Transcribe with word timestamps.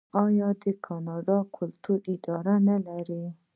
آیا 0.23 0.49
کاناډا 0.85 1.37
د 1.45 1.47
کلتور 1.55 1.99
اداره 2.13 2.55
نلري؟ 2.67 3.23